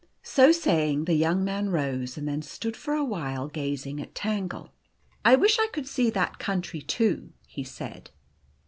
So 0.23 0.51
saying, 0.51 1.05
the 1.05 1.13
young 1.13 1.43
man 1.43 1.69
rose, 1.69 2.17
and 2.17 2.27
then 2.27 2.41
stood 2.41 2.75
a 2.87 3.03
while 3.03 3.47
gazing 3.47 4.01
at 4.01 4.15
Tangle." 4.15 4.73
I 5.23 5.35
wish 5.35 5.59
I 5.59 5.67
could 5.67 5.85
see 5.87 6.09
that 6.09 6.39
country 6.39 6.81
too," 6.81 7.33
he 7.45 7.63
said. 7.63 8.09